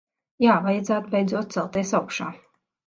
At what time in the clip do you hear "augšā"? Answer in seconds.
2.03-2.35